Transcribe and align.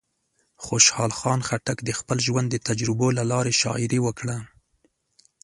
خوشحال 0.65 1.11
خان 1.19 1.39
خټک 1.47 1.77
د 1.83 1.89
خپل 1.99 2.17
ژوند 2.27 2.47
د 2.51 2.55
تجربو 2.67 3.07
له 3.17 3.23
لارې 3.31 3.53
شاعري 3.61 3.99
وکړه. 4.05 4.37